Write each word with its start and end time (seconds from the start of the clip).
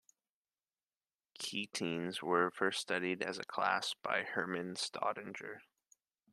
Ketenes 1.37 2.23
were 2.23 2.49
first 2.49 2.81
studied 2.81 3.21
as 3.21 3.37
a 3.37 3.43
class 3.43 3.93
by 4.01 4.23
Hermann 4.23 4.73
Staudinger. 4.73 5.59